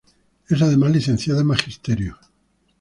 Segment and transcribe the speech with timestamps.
[0.49, 2.17] Es además Licenciada en Magisterio.